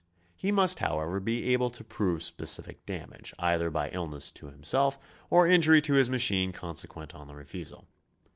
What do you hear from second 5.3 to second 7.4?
injury to his machine consequent on the